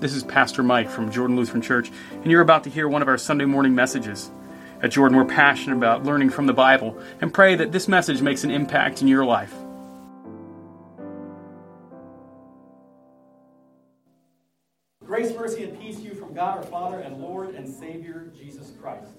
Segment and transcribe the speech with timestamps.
[0.00, 3.08] This is Pastor Mike from Jordan Lutheran Church, and you're about to hear one of
[3.08, 4.30] our Sunday morning messages.
[4.82, 8.42] At Jordan, we're passionate about learning from the Bible and pray that this message makes
[8.42, 9.52] an impact in your life.
[15.04, 18.72] Grace, mercy, and peace to you from God our Father and Lord and Savior Jesus
[18.80, 19.12] Christ.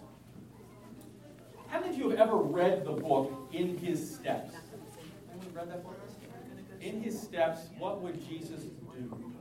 [1.68, 4.56] How many of you have ever read the book In His Steps?
[5.30, 5.96] Anyone read that book?
[6.82, 9.32] In His Steps, what would Jesus do?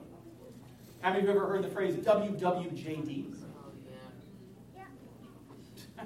[1.00, 3.34] How many of you ever heard the phrase WWJD?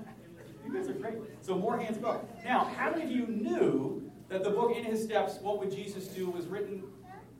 [0.64, 1.14] you guys are great.
[1.40, 2.10] So more hands go.
[2.10, 2.44] up.
[2.44, 6.06] Now, how many of you knew that the book In His Steps, What Would Jesus
[6.06, 6.84] Do, was written,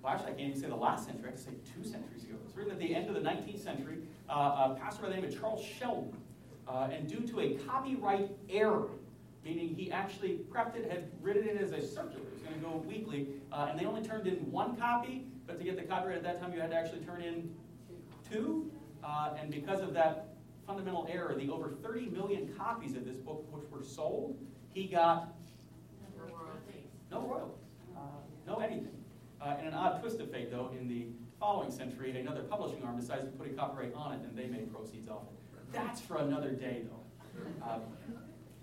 [0.02, 2.24] well, actually, I can't even say the last century, I have to say two centuries
[2.24, 2.34] ago.
[2.34, 3.98] It was written at the end of the 19th century,
[4.28, 6.16] uh, a pastor by the name of Charles Sheldon.
[6.66, 8.88] Uh, and due to a copyright error,
[9.44, 12.60] meaning he actually prepped it, had written it as a circular, it was going to
[12.60, 16.16] go weekly, uh, and they only turned in one copy, but to get the copyright
[16.16, 17.50] at that time, you had to actually turn in
[18.30, 18.70] two.
[19.02, 20.34] Uh, and because of that
[20.66, 24.36] fundamental error, the over 30 million copies of this book which were sold,
[24.72, 25.34] he got
[27.10, 27.60] no royalties,
[27.96, 28.00] uh,
[28.46, 28.96] no anything.
[29.40, 31.06] Uh, in an odd twist of fate, though, in the
[31.38, 34.72] following century, another publishing arm decides to put a copyright on it, and they made
[34.72, 35.72] proceeds off it.
[35.72, 37.64] That's for another day, though.
[37.64, 37.78] Uh,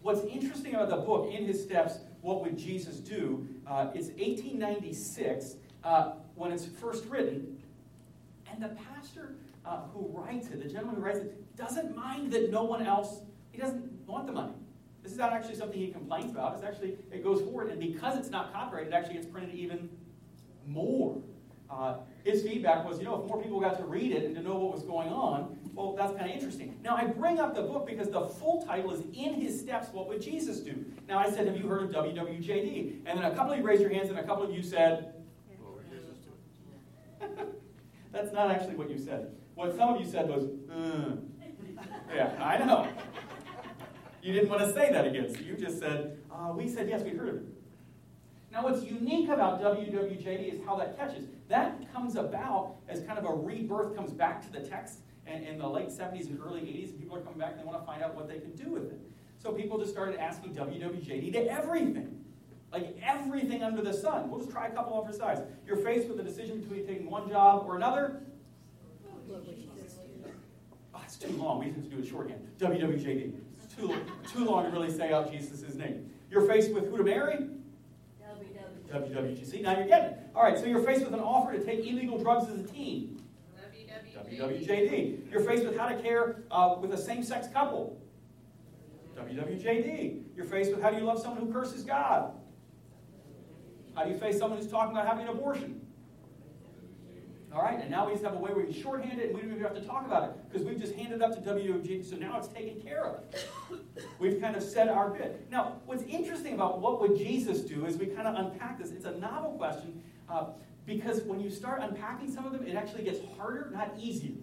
[0.02, 3.48] what's interesting about the book, In His Steps, What Would Jesus Do?
[3.68, 7.56] Uh, it's 1896 uh, when it's first written,
[8.52, 12.50] and the pastor uh, who writes it, the gentleman who writes it, doesn't mind that
[12.50, 14.56] no one else, he doesn't want the money.
[15.04, 16.56] This is not actually something he complains about.
[16.56, 19.88] It's actually, it goes forward, and because it's not copyrighted, it actually gets printed even
[20.66, 21.22] more.
[21.70, 24.42] Uh, his feedback was, you know, if more people got to read it and to
[24.42, 26.76] know what was going on, well, that's kind of interesting.
[26.84, 30.08] Now, I bring up the book because the full title is In His Steps, What
[30.10, 30.84] Would Jesus Do?
[31.08, 33.04] Now, I said, have you heard of WWJD?
[33.06, 35.14] And then a couple of you raised your hands, and a couple of you said,
[38.12, 39.36] that's not actually what you said.
[39.56, 41.16] What some of you said was, uh.
[42.14, 42.88] yeah, I know.
[44.22, 47.02] You didn't want to say that again, so you just said, uh, we said yes,
[47.02, 47.44] we heard it.
[48.52, 51.26] Now, what's unique about WWJD is how that catches.
[51.48, 55.68] That comes about as kind of a rebirth, comes back to the text in the
[55.68, 58.04] late 70s and early 80s, and people are coming back and they want to find
[58.04, 59.00] out what they can do with it.
[59.40, 62.21] So people just started asking WWJD to everything.
[63.34, 64.30] Everything under the sun.
[64.30, 65.42] We'll just try a couple of for size.
[65.66, 68.24] You're faced with a decision between taking one job or another.
[70.94, 71.60] Oh, it's too long.
[71.60, 72.46] We have to do it shorthand.
[72.60, 73.34] WWJD.
[73.64, 73.96] It's too,
[74.34, 76.10] too long to really say out Jesus' name.
[76.30, 77.48] You're faced with who to marry?
[78.92, 79.62] WWJD.
[79.62, 80.20] Now you're getting it.
[80.36, 83.18] All right, so you're faced with an offer to take illegal drugs as a teen.
[84.30, 85.32] WWJD.
[85.32, 87.98] You're faced with how to care uh, with a same sex couple.
[89.16, 90.24] WWJD.
[90.36, 92.34] You're faced with how do you love someone who curses God?
[93.96, 95.82] How do you face someone who's talking about having an abortion?
[97.54, 99.42] All right, and now we just have a way where we shorthand it and we
[99.42, 102.10] don't even have to talk about it because we've just handed it up to WWJD,
[102.10, 103.24] so now it's taken care of.
[104.20, 105.48] We've kind of said our bit.
[105.52, 108.92] Now, what's interesting about what would Jesus do is we kind of unpack this.
[108.92, 110.46] It's a novel question uh,
[110.86, 114.38] because when you start unpacking some of them, it actually gets harder, not easier.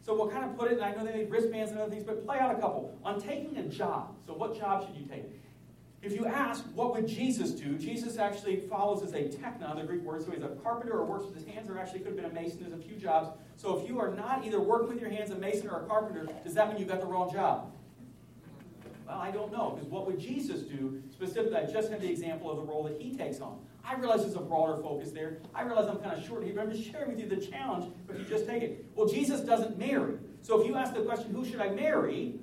[0.00, 2.04] So we'll kind of put it, and I know they made wristbands and other things,
[2.04, 2.96] but play out a couple.
[3.04, 5.24] On taking a job, so what job should you take?
[6.02, 7.78] If you ask, what would Jesus do?
[7.78, 11.26] Jesus actually follows as a techna, the Greek word, so he's a carpenter or works
[11.26, 12.58] with his hands, or actually could have been a mason.
[12.60, 13.30] There's a few jobs.
[13.56, 16.26] So if you are not either working with your hands, a mason or a carpenter,
[16.42, 17.72] does that mean you got the wrong job?
[19.06, 21.00] Well, I don't know, because what would Jesus do?
[21.12, 23.60] Specifically, I just had the example of the role that he takes on.
[23.84, 25.38] I realize there's a broader focus there.
[25.54, 27.92] I realize I'm kind of short here, but I'm just sharing with you the challenge
[28.08, 28.86] if you just take it.
[28.96, 30.14] Well, Jesus doesn't marry.
[30.40, 32.40] So if you ask the question, who should I marry?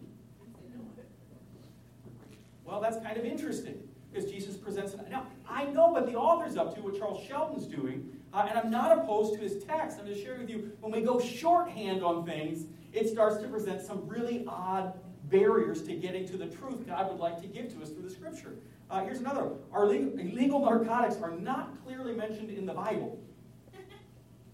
[2.70, 3.82] Well, that's kind of interesting
[4.12, 5.10] because Jesus presents it.
[5.10, 8.70] Now, I know what the author's up to, what Charles Sheldon's doing, uh, and I'm
[8.70, 9.98] not opposed to his text.
[10.00, 13.82] I'm just sharing with you when we go shorthand on things, it starts to present
[13.82, 14.94] some really odd
[15.30, 18.10] barriers to getting to the truth God would like to give to us through the
[18.10, 18.56] scripture.
[18.90, 19.60] Uh, here's another one.
[19.72, 23.20] Our legal, illegal narcotics are not clearly mentioned in the Bible.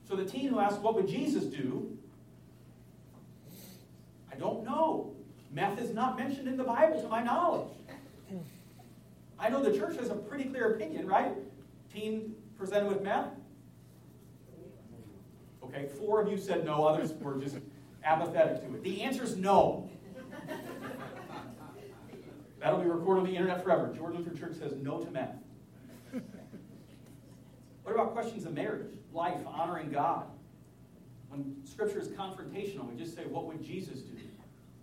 [0.08, 1.98] So the teen who asks, What would Jesus do?
[4.32, 5.14] I don't know.
[5.52, 7.70] Meth is not mentioned in the Bible to my knowledge.
[8.30, 8.38] Hmm.
[9.40, 11.34] I know the church has a pretty clear opinion, right?
[11.94, 13.30] Teen presented with meth?
[15.64, 17.58] Okay, four of you said no, others were just
[18.04, 18.84] apathetic to it.
[18.84, 19.90] The answer is no.
[22.60, 23.94] That'll be recorded on the internet forever.
[23.96, 25.36] Jordan Lutheran Church says no to meth.
[27.84, 30.26] What about questions of marriage, life, honoring God?
[31.30, 34.18] When Scripture is confrontational, we just say, What would Jesus do?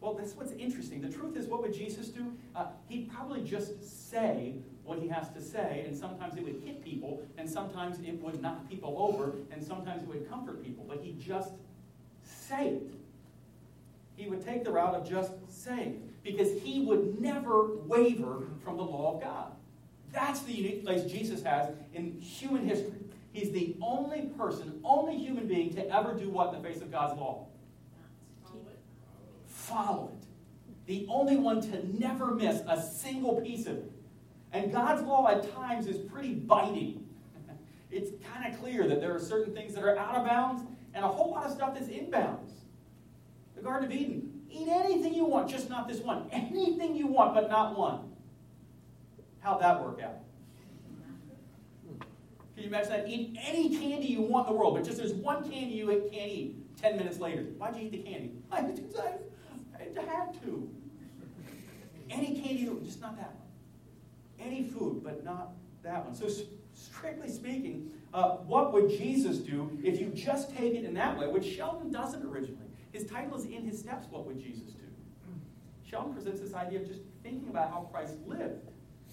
[0.03, 1.01] Well, that's what's interesting.
[1.01, 2.33] The truth is, what would Jesus do?
[2.57, 6.85] Uh, he'd probably just say what he has to say, and sometimes it would hit
[6.85, 10.85] people, and sometimes it would knock people over, and sometimes it would comfort people.
[10.89, 11.53] But he just
[12.25, 12.95] say it.
[14.17, 18.83] He would take the route of just saying because he would never waver from the
[18.83, 19.53] law of God.
[20.13, 22.99] That's the unique place Jesus has in human history.
[23.33, 26.91] He's the only person, only human being to ever do what in the face of
[26.91, 27.47] God's law?
[29.73, 30.27] Follow it.
[30.87, 33.93] The only one to never miss a single piece of it.
[34.53, 37.07] And God's law at times is pretty biting.
[37.91, 40.63] it's kind of clear that there are certain things that are out of bounds
[40.95, 42.53] and a whole lot of stuff that's in bounds.
[43.57, 44.41] The Garden of Eden.
[44.51, 46.29] Eat anything you want, just not this one.
[46.33, 48.13] Anything you want, but not one.
[49.41, 50.17] How'd that work out?
[52.55, 53.09] Can you imagine that?
[53.09, 56.31] Eat any candy you want in the world, but just there's one candy you can't
[56.31, 56.77] eat.
[56.77, 58.33] Ten minutes later, why'd you eat the candy?
[58.53, 58.61] I,
[59.99, 60.69] I had to.
[62.11, 64.49] Any candy, just not that one.
[64.49, 65.53] Any food, but not
[65.83, 66.15] that one.
[66.15, 66.29] So,
[66.75, 71.29] strictly speaking, uh, what would Jesus do if you just take it in that way,
[71.29, 72.59] which Sheldon doesn't originally?
[72.93, 74.83] His title is In His Steps, What Would Jesus Do?
[75.85, 78.69] Sheldon presents this idea of just thinking about how Christ lived.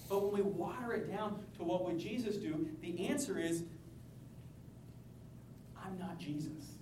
[0.08, 3.64] But when we water it down to what would Jesus do, the answer is
[5.82, 6.72] I'm not Jesus.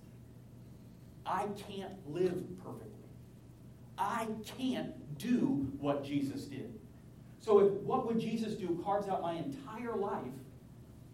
[1.26, 2.98] I can't live perfectly.
[3.99, 6.73] I can't do what Jesus did.
[7.41, 10.23] So if what would Jesus do carves out my entire life,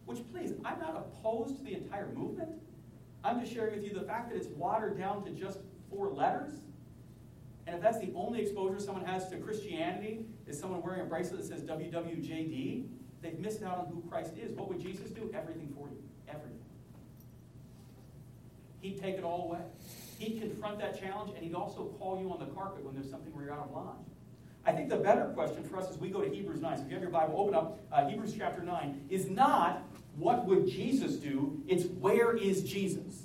[0.04, 2.50] which please, I'm not opposed to the entire movement.
[3.22, 5.60] I'm just sharing with you the fact that it's watered down to just
[5.90, 6.52] four letters.
[7.66, 11.40] And if that's the only exposure someone has to Christianity, is someone wearing a bracelet
[11.40, 12.84] that says WWJD,
[13.22, 14.52] they've missed out on who Christ is.
[14.52, 15.30] What would Jesus do?
[15.34, 16.02] Everything for you.
[16.28, 16.58] Everything.
[18.80, 19.60] He'd take it all away.
[20.18, 23.32] He'd confront that challenge, and he'd also call you on the carpet when there's something
[23.34, 24.04] where you're out of line.
[24.66, 26.88] I think the better question for us as we go to Hebrews 9, so if
[26.88, 29.82] you have your Bible, open up uh, Hebrews chapter 9, is not
[30.16, 33.24] what would Jesus do, it's where is Jesus?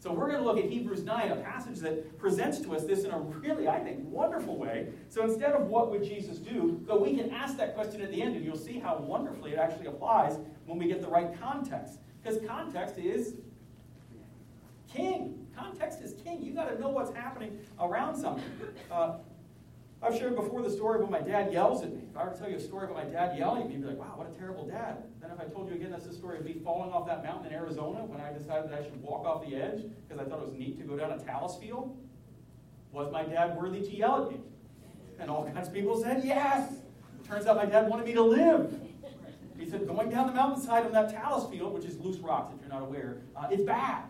[0.00, 3.04] So we're going to look at Hebrews 9, a passage that presents to us this
[3.04, 4.88] in a really, I think, wonderful way.
[5.08, 8.20] So instead of what would Jesus do, but we can ask that question at the
[8.20, 12.00] end, and you'll see how wonderfully it actually applies when we get the right context.
[12.20, 13.34] Because context is
[14.94, 15.46] king.
[15.56, 16.42] Context is king.
[16.42, 18.44] You got to know what's happening around something.
[18.90, 19.14] Uh,
[20.02, 22.02] I've shared before the story of when my dad yells at me.
[22.10, 23.82] If I were to tell you a story about my dad yelling at me, you'd
[23.82, 25.04] be like, wow, what a terrible dad.
[25.20, 27.46] Then if I told you again, that's the story of me falling off that mountain
[27.46, 30.40] in Arizona when I decided that I should walk off the edge because I thought
[30.40, 31.96] it was neat to go down a talus field.
[32.90, 34.40] Was my dad worthy to yell at me?
[35.20, 36.72] And all kinds of people said yes.
[37.24, 38.74] Turns out my dad wanted me to live.
[39.56, 42.60] He said, going down the mountainside on that talus field, which is loose rocks if
[42.60, 44.02] you're not aware, uh, it's bad.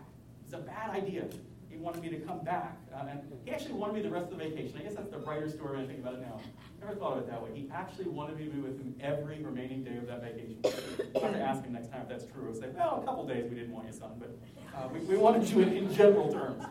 [0.53, 1.25] It's a bad idea
[1.67, 2.77] He wanted me to come back.
[2.93, 4.77] Uh, and he actually wanted me the rest of the vacation.
[4.77, 6.39] I guess that's the brighter story when I think about it now.
[6.79, 7.49] Never thought of it that way.
[7.55, 10.59] He actually wanted me to be with him every remaining day of that vacation.
[10.63, 12.49] i have to ask him next time if that's true.
[12.49, 14.37] I'll say, well, a couple days we didn't want you, son, but
[14.77, 16.63] uh, we, we wanted you in, in general terms.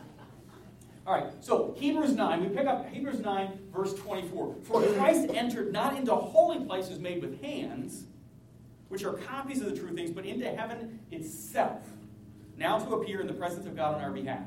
[1.05, 4.55] All right, so Hebrews 9, we pick up Hebrews 9, verse 24.
[4.63, 8.05] For Christ entered not into holy places made with hands,
[8.87, 11.81] which are copies of the true things, but into heaven itself,
[12.57, 14.45] now to appear in the presence of God on our behalf.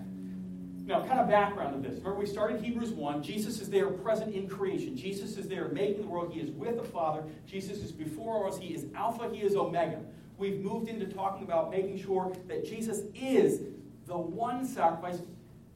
[0.86, 1.98] Now, kind of background of this.
[1.98, 3.20] Remember, we started Hebrews 1.
[3.20, 4.96] Jesus is there present in creation.
[4.96, 6.32] Jesus is there making the world.
[6.32, 7.24] He is with the Father.
[7.44, 8.56] Jesus is before us.
[8.56, 9.28] He is Alpha.
[9.32, 10.00] He is Omega.
[10.38, 13.62] We've moved into talking about making sure that Jesus is
[14.06, 15.18] the one sacrifice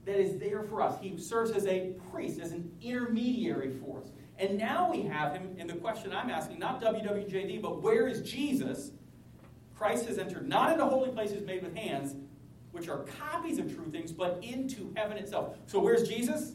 [0.04, 0.96] that is there for us.
[1.00, 4.12] He serves as a priest, as an intermediary for us.
[4.38, 8.22] And now we have him in the question I'm asking, not WWJD, but where is
[8.22, 8.92] Jesus?
[9.74, 12.14] Christ has entered not into holy places made with hands,
[12.72, 15.56] which are copies of true things, but into heaven itself.
[15.66, 16.52] So where's Jesus?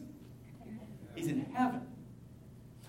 [1.14, 1.82] He's in heaven.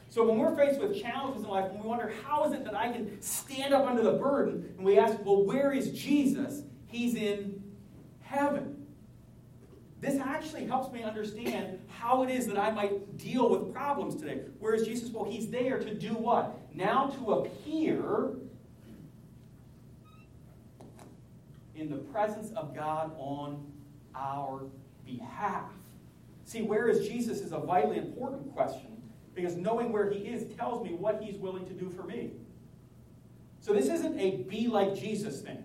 [0.10, 2.76] So when we're faced with challenges in life, when we wonder, how is it that
[2.76, 4.74] I can stand up under the burden?
[4.78, 6.64] And we ask, well, where is Jesus?
[6.88, 7.62] He's in
[8.22, 8.86] heaven.
[10.00, 14.42] This actually helps me understand how it is that I might deal with problems today.
[14.60, 15.10] Where is Jesus?
[15.10, 16.58] Well, he's there to do what?
[16.74, 18.32] Now to appear
[21.78, 23.66] in the presence of God on
[24.16, 24.64] our
[25.06, 25.72] behalf.
[26.46, 29.02] See, where is Jesus is a vitally important question
[29.36, 32.32] because knowing where he is tells me what he's willing to do for me.
[33.60, 35.64] So this isn't a be like Jesus thing.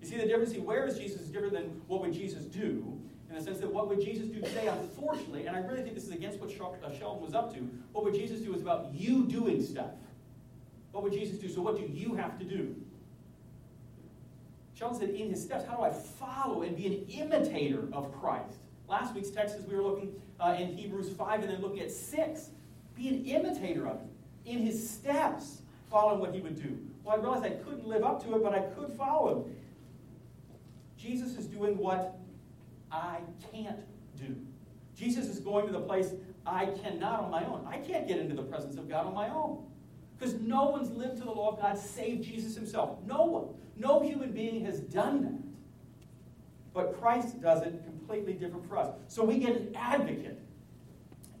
[0.00, 0.52] You see the difference?
[0.52, 3.72] See, where is Jesus is different than what would Jesus do, in the sense that
[3.72, 6.98] what would Jesus do today, unfortunately, and I really think this is against what uh,
[6.98, 7.60] Sheldon was up to,
[7.92, 9.92] what would Jesus do is about you doing stuff.
[10.92, 11.48] What would Jesus do?
[11.48, 12.74] So what do you have to do?
[14.78, 18.58] Sheldon said, in his steps, how do I follow and be an imitator of Christ?
[18.88, 21.90] Last week's text, as we were looking uh, in Hebrews 5 and then looking at
[21.90, 22.50] 6,
[22.94, 24.10] be an imitator of him
[24.44, 25.62] in his steps.
[25.90, 26.78] following what he would do.
[27.04, 29.56] Well, I realized I couldn't live up to it, but I could follow him.
[30.98, 32.18] Jesus is doing what
[32.90, 33.18] I
[33.52, 33.78] can't
[34.16, 34.36] do.
[34.96, 36.12] Jesus is going to the place
[36.44, 37.66] I cannot on my own.
[37.68, 39.64] I can't get into the presence of God on my own.
[40.18, 42.98] Because no one's lived to the law of God save Jesus himself.
[43.06, 43.48] No one.
[43.76, 45.42] No human being has done that.
[46.74, 48.90] But Christ does it completely different for us.
[49.08, 50.40] So we get an advocate.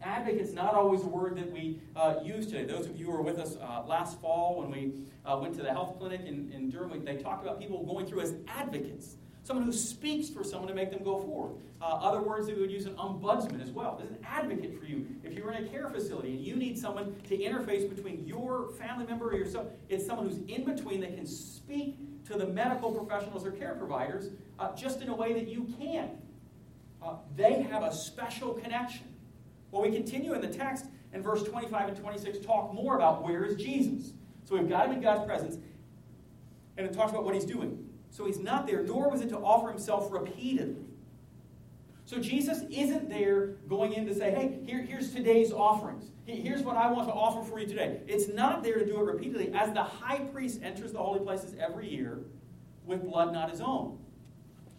[0.02, 2.64] Advocate's not always a word that we uh, use today.
[2.64, 4.92] Those of you who were with us uh, last fall when we
[5.24, 8.20] uh, went to the health clinic in, in Durham, they talked about people going through
[8.20, 9.16] as advocates
[9.46, 11.54] someone who speaks for someone to make them go forward.
[11.80, 13.96] Uh, other words that we would use an ombudsman as well.
[13.96, 15.06] There's an advocate for you.
[15.22, 19.06] If you're in a care facility and you need someone to interface between your family
[19.06, 23.46] member or yourself, it's someone who's in between that can speak to the medical professionals
[23.46, 26.12] or care providers uh, just in a way that you can't.
[27.02, 29.06] Uh, they have a special connection.
[29.70, 33.44] Well, we continue in the text, and verse 25 and 26 talk more about where
[33.44, 34.12] is Jesus.
[34.44, 35.56] So we've got him in God's presence,
[36.76, 37.88] and it talks about what he's doing.
[38.10, 40.84] So he's not there, nor was it to offer himself repeatedly.
[42.06, 46.04] So Jesus isn't there going in to say, hey, here, here's today's offerings.
[46.26, 48.00] Here's what I want to offer for you today.
[48.08, 51.54] It's not there to do it repeatedly, as the high priest enters the holy places
[51.58, 52.18] every year
[52.84, 53.98] with blood not his own.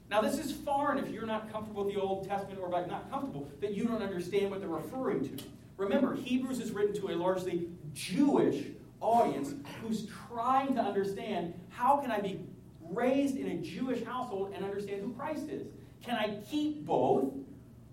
[0.10, 3.50] Now, this is foreign if you're not comfortable with the Old Testament or not comfortable,
[3.62, 5.44] that you don't understand what they're referring to.
[5.78, 8.66] Remember, Hebrews is written to a largely Jewish
[9.00, 12.42] audience who's trying to understand how can I be
[12.90, 15.68] raised in a Jewish household and understand who Christ is.
[16.04, 17.34] Can I keep both?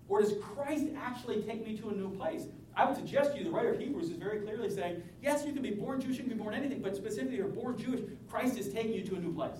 [0.07, 2.43] Or does Christ actually take me to a new place?
[2.75, 5.53] I would suggest to you the writer of Hebrews is very clearly saying, yes, you
[5.53, 8.57] can be born Jewish, you can be born anything, but specifically you're born Jewish, Christ
[8.57, 9.57] is taking you to a new place.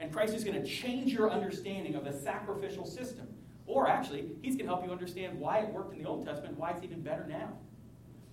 [0.00, 3.28] And Christ is going to change your understanding of the sacrificial system.
[3.66, 6.58] Or actually, he's going to help you understand why it worked in the Old Testament,
[6.58, 7.52] why it's even better now.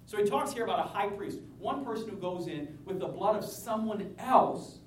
[0.05, 3.07] So he talks here about a high priest, one person who goes in with the
[3.07, 4.79] blood of someone else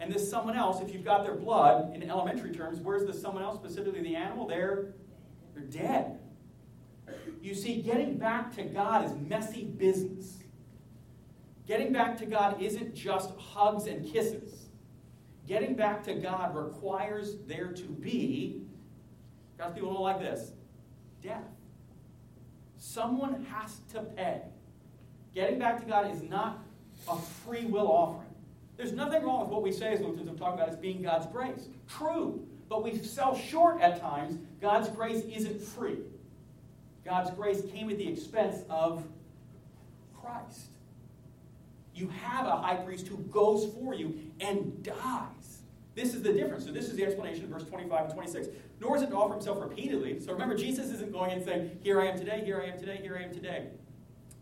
[0.00, 3.42] and this someone else, if you've got their blood in elementary terms, where's the someone
[3.42, 4.46] else, specifically the animal?
[4.46, 4.94] They're,
[5.54, 6.18] they're dead.
[7.44, 10.38] You see, getting back to God is messy business.
[11.68, 14.70] Getting back to God isn't just hugs and kisses.
[15.46, 18.62] Getting back to God requires there to be,
[19.58, 20.52] God's people don't like this,
[21.22, 21.44] death.
[22.78, 24.40] Someone has to pay.
[25.34, 26.64] Getting back to God is not
[27.10, 28.34] a free will offering.
[28.78, 31.26] There's nothing wrong with what we say as Lutherans have talked about as being God's
[31.26, 31.68] grace.
[31.90, 32.48] True.
[32.70, 34.38] But we sell short at times.
[34.62, 35.98] God's grace isn't free.
[37.04, 39.04] God's grace came at the expense of
[40.20, 40.68] Christ.
[41.94, 45.58] You have a high priest who goes for you and dies.
[45.94, 46.64] This is the difference.
[46.64, 48.48] So, this is the explanation of verse 25 and 26.
[48.80, 50.18] Nor is it to offer himself repeatedly.
[50.18, 52.98] So, remember, Jesus isn't going and saying, Here I am today, here I am today,
[53.00, 53.68] here I am today.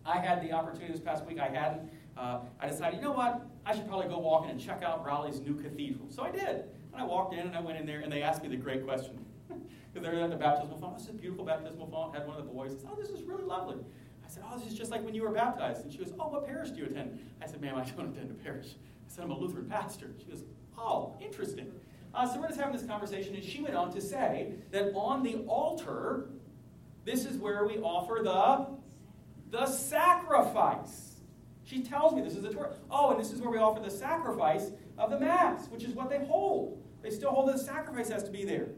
[0.06, 1.90] I had the opportunity this past week, I hadn't.
[2.16, 3.46] Uh, I decided, you know what?
[3.64, 6.06] I should probably go walk in and check out Raleigh's new cathedral.
[6.10, 6.64] So I did.
[6.92, 8.84] And I walked in and I went in there and they asked me the great
[8.84, 9.24] question.
[9.94, 10.98] They're at the baptismal font.
[10.98, 12.14] This is a beautiful baptismal font.
[12.14, 12.72] Had one of the boys.
[12.72, 13.76] Said, oh, this is really lovely.
[14.24, 15.82] I said, oh, this is just like when you were baptized.
[15.82, 17.18] And she goes, oh, what parish do you attend?
[17.42, 18.68] I said, ma'am, I don't attend a parish.
[19.06, 20.10] I said, I'm a Lutheran pastor.
[20.18, 20.44] She goes,
[20.78, 21.70] oh, interesting.
[22.14, 25.22] Uh, so we're just having this conversation, and she went on to say that on
[25.22, 26.28] the altar,
[27.04, 28.66] this is where we offer the,
[29.50, 31.20] the sacrifice.
[31.64, 32.74] She tells me this is the Torah.
[32.90, 36.10] Oh, and this is where we offer the sacrifice of the Mass, which is what
[36.10, 36.82] they hold.
[37.02, 38.68] They still hold that the sacrifice has to be there.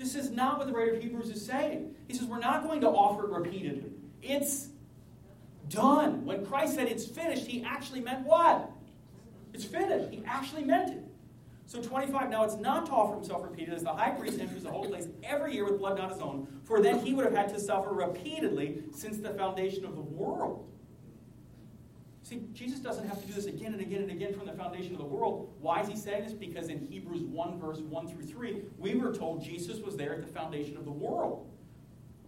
[0.00, 1.94] This is not what the writer of Hebrews is saying.
[2.08, 3.92] He says we're not going to offer it repeatedly.
[4.22, 4.68] It's
[5.68, 6.24] done.
[6.24, 8.70] When Christ said it's finished, he actually meant what?
[9.52, 10.10] It's finished.
[10.10, 11.04] He actually meant it.
[11.66, 14.70] So 25, now it's not to offer himself repeatedly, as the high priest enters the
[14.70, 17.50] holy place every year with blood not his own, for then he would have had
[17.50, 20.66] to suffer repeatedly since the foundation of the world.
[22.30, 24.92] See, Jesus doesn't have to do this again and again and again from the foundation
[24.92, 25.52] of the world.
[25.60, 26.32] Why is he saying this?
[26.32, 30.20] Because in Hebrews 1, verse 1 through 3, we were told Jesus was there at
[30.20, 31.50] the foundation of the world.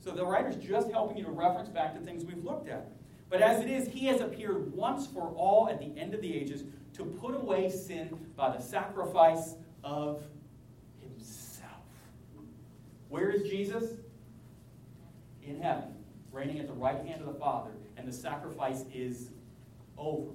[0.00, 2.90] So the writer's just helping you to reference back to things we've looked at.
[3.30, 6.35] But as it is, he has appeared once for all at the end of the
[6.35, 9.54] ages to put away sin by the sacrifice
[9.85, 10.25] of
[11.00, 11.71] himself.
[13.09, 13.92] Where is Jesus?
[15.44, 15.94] In heaven,
[16.32, 19.30] reigning at the right hand of the Father, and the sacrifice is
[19.99, 20.32] over.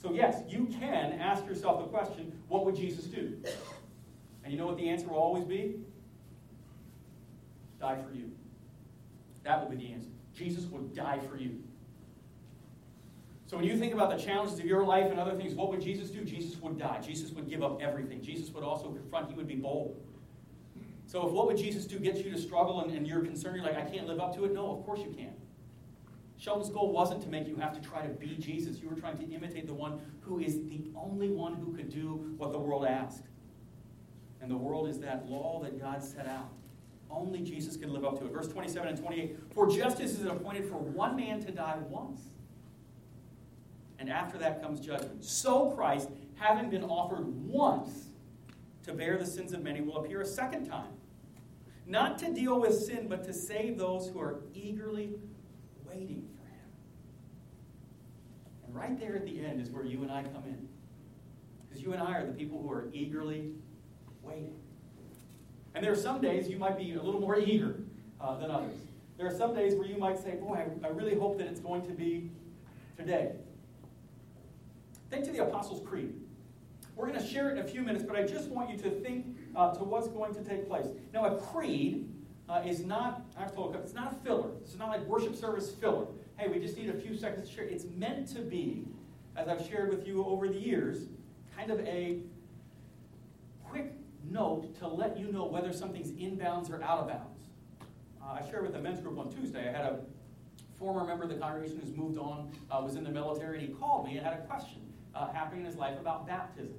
[0.00, 3.36] So, yes, you can ask yourself the question what would Jesus do?
[4.44, 5.76] And you know what the answer will always be?
[7.80, 8.30] Die for you.
[9.42, 10.08] That will be the answer.
[10.34, 11.58] Jesus would die for you.
[13.46, 15.80] So when you think about the challenges of your life and other things, what would
[15.80, 16.22] Jesus do?
[16.22, 17.00] Jesus would die.
[17.00, 18.22] Jesus would give up everything.
[18.22, 19.96] Jesus would also confront, he would be bold.
[21.06, 23.64] So if what would Jesus do gets you to struggle and, and you're concerned, you're
[23.64, 24.52] like, I can't live up to it?
[24.52, 25.36] No, of course you can't.
[26.38, 28.78] Sheldon's goal wasn't to make you have to try to be Jesus.
[28.80, 32.34] You were trying to imitate the one who is the only one who could do
[32.36, 33.24] what the world asked.
[34.40, 36.52] And the world is that law that God set out.
[37.10, 38.32] Only Jesus can live up to it.
[38.32, 42.20] Verse 27 and 28 For justice is appointed for one man to die once,
[43.98, 45.24] and after that comes judgment.
[45.24, 48.10] So Christ, having been offered once
[48.84, 50.92] to bear the sins of many, will appear a second time,
[51.86, 55.14] not to deal with sin, but to save those who are eagerly
[55.88, 56.70] waiting for him.
[58.66, 60.68] And right there at the end is where you and I come in.
[61.68, 63.52] Because you and I are the people who are eagerly
[64.22, 64.54] waiting.
[65.74, 67.80] And there are some days you might be a little more eager
[68.20, 68.74] uh, than others.
[69.16, 71.60] There are some days where you might say, Boy, I, I really hope that it's
[71.60, 72.30] going to be
[72.96, 73.32] today.
[75.10, 76.14] Think to the Apostles' Creed.
[76.94, 78.90] We're going to share it in a few minutes, but I just want you to
[78.90, 80.86] think uh, to what's going to take place.
[81.14, 82.12] Now, a creed
[82.48, 84.50] uh, is not, I've told you, it's not a filler.
[84.62, 86.06] It's not like worship service filler.
[86.36, 87.64] Hey, we just need a few seconds to share.
[87.64, 88.84] It's meant to be,
[89.36, 91.06] as I've shared with you over the years,
[91.56, 92.20] kind of a
[93.64, 93.92] quick
[94.30, 97.48] note to let you know whether something's inbounds or out of bounds.
[98.22, 99.68] Uh, I shared with the men's group on Tuesday.
[99.68, 100.00] I had a
[100.78, 103.74] former member of the congregation who's moved on, uh, was in the military, and he
[103.74, 104.80] called me and had a question
[105.14, 106.78] uh, happening in his life about baptism.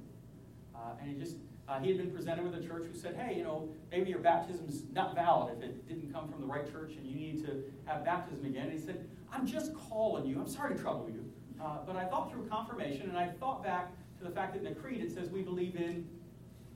[0.74, 1.36] Uh, and he just
[1.70, 4.18] uh, he had been presented with a church who said, hey, you know, maybe your
[4.18, 7.62] baptism's not valid if it didn't come from the right church and you need to
[7.84, 8.64] have baptism again.
[8.64, 10.40] And he said, I'm just calling you.
[10.40, 11.24] I'm sorry to trouble you.
[11.62, 14.74] Uh, but I thought through confirmation and I thought back to the fact that in
[14.74, 16.08] the Creed it says we believe in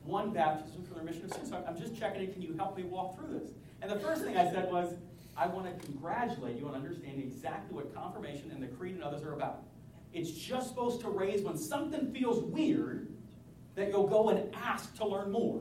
[0.04, 1.50] one baptism for the remission of sins.
[1.50, 2.32] So I'm just checking in.
[2.32, 3.48] Can you help me walk through this?
[3.82, 4.94] And the first thing I said was,
[5.36, 9.24] I want to congratulate you on understanding exactly what confirmation and the Creed and others
[9.24, 9.64] are about.
[10.12, 13.08] It's just supposed to raise when something feels weird
[13.74, 15.60] that you'll go and ask to learn more.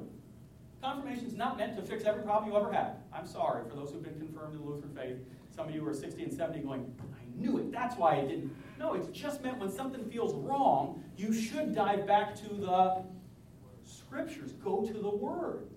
[0.82, 2.98] Confirmation is not meant to fix every problem you ever had.
[3.13, 5.17] I'm sorry for those who've been confirmed in the Lutheran faith.
[5.55, 7.72] Some of you are 60 and 70 going, I knew it.
[7.72, 8.55] That's why it didn't.
[8.79, 13.03] No, it's just meant when something feels wrong, you should dive back to the
[13.86, 14.51] scriptures.
[14.53, 15.67] Go to the Word.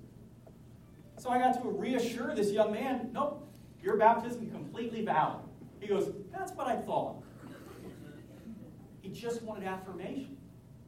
[1.19, 3.49] So I got to reassure this young man, nope,
[3.82, 5.39] your baptism completely valid.
[5.80, 7.23] He goes, that's what I thought.
[9.00, 10.35] He just wanted affirmation.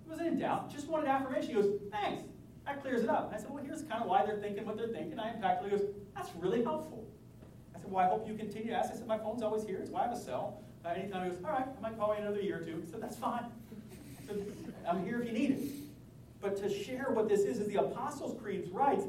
[0.09, 1.49] He wasn't in doubt, just wanted affirmation.
[1.49, 2.23] He goes, thanks.
[2.65, 3.31] That clears it up.
[3.35, 5.19] I said, well, here's kind of why they're thinking what they're thinking.
[5.19, 5.35] I.
[5.63, 5.83] He goes,
[6.17, 7.07] that's really helpful.
[7.77, 8.91] I said, well, I hope you continue to ask.
[8.91, 9.77] I said, my phone's always here.
[9.79, 10.63] It's why I have a cell.
[10.83, 12.83] Uh, anytime he goes, all right, I might call you another year or two.
[12.87, 13.45] I said, that's fine.
[14.27, 14.47] Said,
[14.89, 15.61] I'm here if you need it.
[16.41, 19.05] But to share what this is, is the Apostles' Creed writes,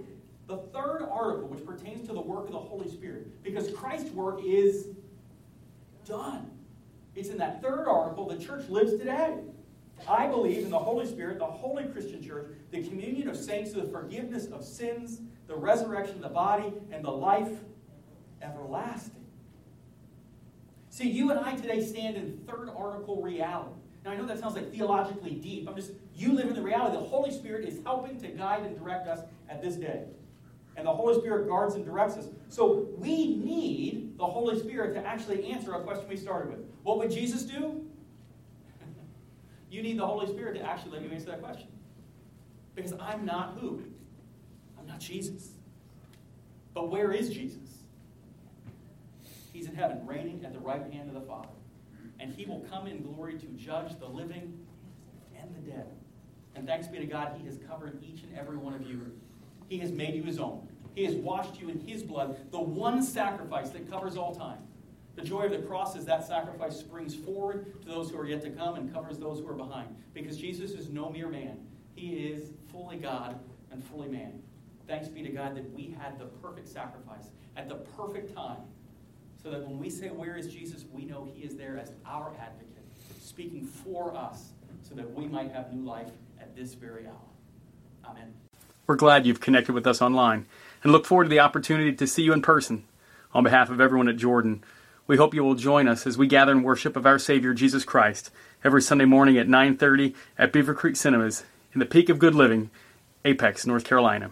[0.48, 4.42] the third article, which pertains to the work of the Holy Spirit, because Christ's work
[4.44, 4.88] is
[6.06, 6.50] done.
[7.16, 9.38] It's in that third article the church lives today.
[10.08, 13.84] I believe in the Holy Spirit, the holy Christian church, the communion of saints, the
[13.84, 17.52] forgiveness of sins, the resurrection of the body, and the life
[18.42, 19.26] everlasting.
[20.90, 23.72] See, you and I today stand in third article reality.
[24.04, 25.68] Now, I know that sounds like theologically deep.
[25.68, 26.98] I'm just, you live in the reality.
[26.98, 30.04] The Holy Spirit is helping to guide and direct us at this day.
[30.78, 32.28] And the Holy Spirit guards and directs us.
[32.48, 36.66] So we need the Holy Spirit to actually answer a question we started with.
[36.84, 37.86] What would Jesus do?
[39.70, 41.68] You need the Holy Spirit to actually let you answer that question.
[42.76, 43.84] Because I'm not who?
[44.80, 45.50] I'm not Jesus.
[46.74, 47.60] But where is Jesus?
[49.52, 51.50] He's in heaven, reigning at the right hand of the Father.
[52.20, 54.58] And he will come in glory to judge the living
[55.40, 55.88] and the dead.
[56.56, 59.12] And thanks be to God, he has covered each and every one of you.
[59.68, 60.68] He has made you his own.
[60.96, 64.58] He has washed you in his blood, the one sacrifice that covers all time.
[65.20, 68.42] The joy of the cross is that sacrifice springs forward to those who are yet
[68.44, 69.94] to come and covers those who are behind.
[70.14, 71.58] Because Jesus is no mere man,
[71.94, 73.38] he is fully God
[73.70, 74.42] and fully man.
[74.88, 77.26] Thanks be to God that we had the perfect sacrifice
[77.58, 78.60] at the perfect time.
[79.44, 80.86] So that when we say, Where is Jesus?
[80.94, 82.86] we know he is there as our advocate,
[83.20, 84.52] speaking for us,
[84.88, 88.10] so that we might have new life at this very hour.
[88.10, 88.34] Amen.
[88.88, 90.46] We're glad you've connected with us online
[90.82, 92.86] and look forward to the opportunity to see you in person.
[93.34, 94.64] On behalf of everyone at Jordan,
[95.10, 97.84] we hope you will join us as we gather in worship of our Savior Jesus
[97.84, 98.30] Christ
[98.64, 101.44] every Sunday morning at 9:30 at Beaver Creek Cinemas
[101.74, 102.70] in the peak of good living,
[103.26, 104.30] Apex, North Carolina.